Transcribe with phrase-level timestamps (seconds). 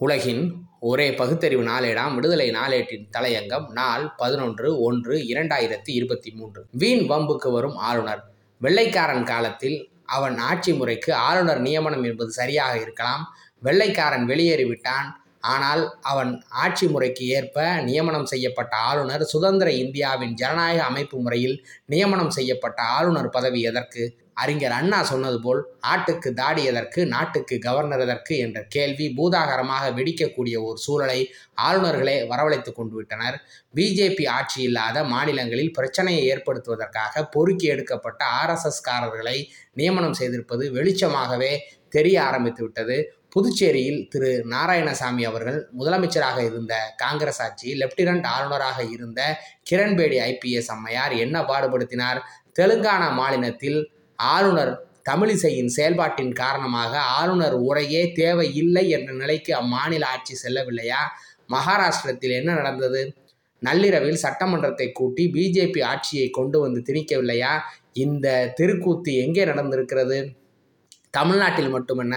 [0.00, 0.42] உலகின்
[0.80, 2.14] ஒரே பகுத்தறிவு நாளேடாம்.
[2.14, 6.66] விடுதலை நாளேட்டின் தலையங்கம் நாள் பதினொன்று ஒன்று இரண்டாயிரத்தி இருபத்தி மூன்று.
[6.72, 8.22] வீண் வம்புக்கு வரும் ஆளுநர்.
[8.60, 13.24] வெள்ளைக்காரன் காலத்தில் அவன் ஆட்சி முறைக்கு ஆளுநர் நியமனம் என்பது சரியாக இருக்கலாம்.
[13.62, 15.08] வெள்ளைக்காரன் வெளியேறிவிட்டான்
[15.40, 22.82] ஆனால் அவன் ஆட்சி முறைக்கு ஏற்ப நியமனம் செய்யப்பட்ட ஆளுநர் சுதந்திர இந்தியாவின் ஜனநாயக அமைப்பு முறையில் நியமனம் செய்யப்பட்ட
[22.82, 24.04] ஆளுநர் பதவி எதற்கு?
[24.42, 25.60] அறிஞர் அண்ணா சொன்னது போல்
[25.92, 31.20] ஆட்டுக்கு தாடி எதற்கு நாட்டுக்கு கவர்னர் எதற்கு என்ற கேள்வி பூதாகரமாக வெடிக்கக்கூடிய ஒரு சூழலை
[31.66, 33.36] ஆளுநர்களே வரவழைத்து கொண்டு விட்டனர்.
[33.76, 39.36] பிஜேபி ஆட்சி இல்லாத மாநிலங்களில் பிரச்சனையை ஏற்படுத்துவதற்காக பொறுக்கி எடுக்கப்பட்ட ஆர்எஸ்எஸ்காரர்களை
[39.80, 41.52] நியமனம் செய்திருப்பது வெளிச்சமாகவே
[41.96, 42.96] தெரிய ஆரம்பித்து விட்டது.
[43.34, 44.30] புதுச்சேரியில் திரு.
[44.52, 49.20] நாராயணசாமி அவர்கள் முதலமைச்சராக இருந்த காங்கிரஸ் ஆட்சி லெப்டினன்ட் ஆளுநராக இருந்த
[49.70, 52.20] கிரண்பேடி ஐபிஎஸ் அம்மையார் என்ன பாடுபடுத்தினார்?
[52.58, 53.78] தெலுங்கானா மாநிலத்தில்
[54.18, 54.72] ஆளுநர்
[55.08, 61.00] தமிழிசையின் செயல்பாட்டின் காரணமாக ஆளுநர் உரையே தேவையில்லை என்ற நிலைக்கு அம்மாநில ஆட்சி செல்லவில்லையா?
[61.50, 63.02] மகாராஷ்டிரத்தில் என்ன நடந்தது?
[63.62, 67.52] நள்ளிரவில் சட்டமன்றத்தை கூட்டி பிஜேபி ஆட்சியை கொண்டு வந்து திணிக்கவில்லையா?
[67.96, 68.26] இந்த
[68.58, 70.18] திருக்கூத்து எங்கே நடந்திருக்கிறது?
[71.10, 72.16] தமிழ்நாட்டில் மட்டுமென்ன?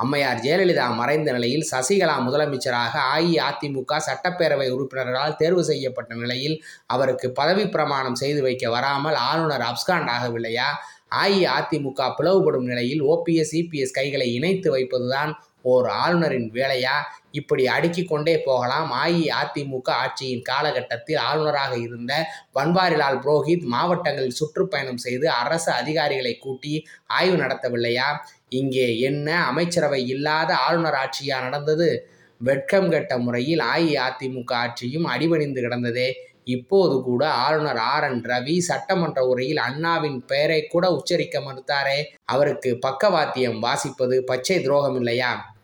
[0.00, 8.14] அம்மையார் ஜெயலலிதா மறைந்த நிலையில் சசிகலா முதலமைச்சராக அஇஅதிமுக சட்டப்பேரவை உறுப்பினர்களால் தேர்வு செய்யப்பட்ட நிலையில் அவருக்கு பதவி பிரமாணம்
[8.14, 10.68] செய்து வைக்க வராமல் ஆளுநர் அப்ஸ்காண்ட் ஆகவில்லையா
[11.14, 15.32] அஇஅதிமுக பிளவுபடும் நிலையில் ஓபிஎஸ் இபிஎஸ் கைகளை இணைத்து வைப்பதுதான்
[15.62, 16.96] ஓர் ஆளுநரின் வேலையா?
[17.30, 18.92] இப்படி அடுக்கி கொண்டே போகலாம்.
[19.04, 28.16] அஇஅதிமுக ஆட்சியின் காலகட்டத்தில் ஆளுநராக இருந்த பன்வாரிலால் புரோஹித் மாவட்டங்களில் சுற்றுப்பயணம் செய்து அரசு அதிகாரிகளை கூட்டி ஆய்வு நடத்தவில்லையா?
[28.48, 32.10] இங்கே என்ன அமைச்சரவை இல்லாத ஆளுநர் ஆட்சியா நடந்தது?
[32.40, 36.12] வெட்கம் கெட்ட முறையில் அஇஅதிமுக ஆட்சியும் அடிபணிந்து கிடந்ததே.
[36.44, 38.04] இப்போது கூட ஆளுநர் ஆர்.
[38.04, 38.22] என்.
[38.22, 42.04] ரவி சட்டமன்ற உரையில் அண்ணாவின் பெயரை கூட உச்சரிக்க மறுத்தாரே.
[42.24, 45.55] அவருக்கு பக்கவாத்தியம் வாசிப்பது பச்சை துரோகம் இல்லையா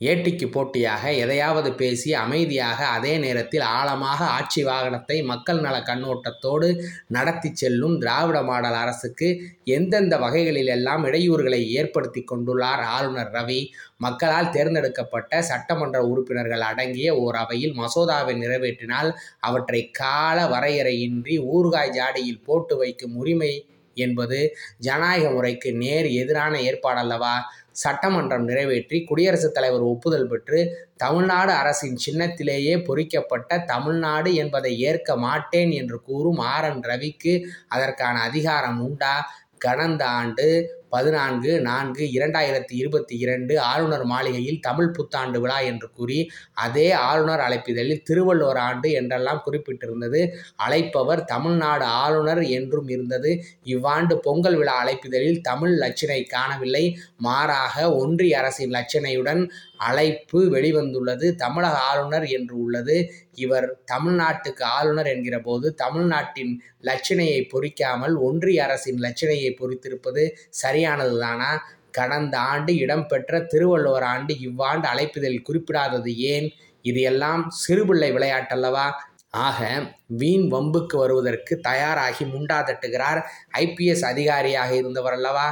[0.00, 6.68] ஏட்டிக்கு போட்டியாக எதையாவது பேசி அமைதியாக அதே நேரத்தில் ஆழமாக ஆட்சி வாகனத்தை மக்கள் நல கண்ணோட்டத்தோடு
[7.08, 9.28] நடத்தி செல்லும் திராவிட மாடல் அரசுக்கு
[9.68, 13.60] எந்தெந்த வகைகளிலெல்லாம் இடையூறுகளை ஏற்படுத்தி கொண்டுள்ளார் ஆளுநர் ரவி?
[13.96, 19.10] மக்களால் தேர்ந்தெடுக்கப்பட்ட சட்டமன்ற உறுப்பினர்கள் அடங்கிய ஓர் அவையில் மசோதாவை நிறைவேற்றினால்
[19.40, 23.52] அவற்றை கால வரையறையின்றி ஊறுகாய் ஜாடியில் போட்டு வைக்கும் உரிமை
[23.96, 24.38] என்பது
[24.78, 27.36] ஜனநாயக முறைக்கு நேர் எதிரான ஏற்பாடல்லவா?
[27.76, 30.60] சட்டமன்றம் நிறைவேற்றி குடியரசுத் தலைவர் ஒப்புதல் பெற்று
[30.96, 37.34] தமிழ்நாடு அரசின் சின்னத்திலேயே பொறிக்கப்பட்ட தமிழ்நாடு என்பதை ஏற்க மாட்டேன் என்று கூறும் ஆர் என் ரவிக்கு
[37.68, 39.14] அதற்கான அதிகாரம் உண்டா?
[39.58, 40.46] கடந்த ஆண்டு
[40.92, 46.18] பதினான்கு நான்கு இரண்டாயிரத்தி இருபத்தி இரண்டு ஆளுநர் மாளிகையில் தமிழ் புத்தாண்டு விழா என்று கூறி
[46.56, 50.20] அதே ஆளுநர் அழைப்பிதழில் திருவள்ளுவர் ஆண்டு என்றெல்லாம் குறிப்பிட்டிருந்தது.
[50.56, 53.32] அழைப்பவர் தமிழ்நாடு ஆளுநர் என்றும் இருந்தது.
[53.64, 56.84] இவ்வாண்டு பொங்கல் விழா அழைப்பிதழில் தமிழ் லட்சணை காணவில்லை.
[57.18, 59.42] மாறாக ஒன்றிய அரசின் லட்சணையுடன்
[59.86, 61.26] அழைப்பு வெளிவந்துள்ளது.
[61.34, 62.96] தமிழக ஆளுநர் என்று உள்ளது.
[63.34, 70.22] இவர் தமிழ்நாட்டுக்கு ஆளுநர் என்கிற போது தமிழ்நாட்டின் லட்சணையை பொறிக்காமல் ஒன்றிய அரசின் லட்சணையை பொறித்திருப்பது
[70.56, 71.50] சரி சரியானதுதானா?
[71.90, 76.48] கடந்த ஆண்டு இடம்பெற்ற திருவள்ளுவர் ஆண்டு இவ்வாண்டு அழைப்பிதழில் குறிப்பிடாதது ஏன்?
[76.82, 78.86] இது எல்லாம் சிறுபிள்ளை விளையாட்டல்லவா?
[79.30, 79.60] ஆக
[80.06, 83.20] வீண் வம்புக்கு வருவதற்கு தயாராகி முண்டா தட்டுகிறார்
[83.52, 85.46] ஐபிஎஸ் அதிகாரியாக இருந்தவர் அல்லவா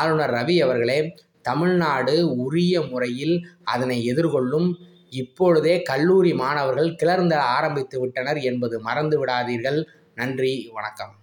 [0.00, 0.98] ஆளுநர் ரவி அவர்களே
[1.42, 4.68] தமிழ்நாடு உரிய முறையில் அதனை எதிர்கொள்ளும்.
[5.10, 9.84] இப்பொழுதே கல்லூரி மாணவர்கள் கிளர்ந்த ஆரம்பித்து விட்டனர் என்பது மறந்து விடாதீர்கள்.
[10.14, 11.14] நன்றி வணக்கம்.